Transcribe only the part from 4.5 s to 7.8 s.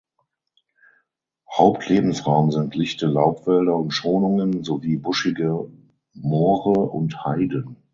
sowie buschige Moore und Heiden.